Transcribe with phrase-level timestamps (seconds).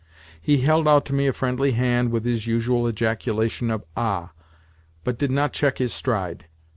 [0.41, 4.31] He held out to me a friendly hand, with his usual ejaculation of "Ah!"
[5.03, 6.45] but did not check his stride.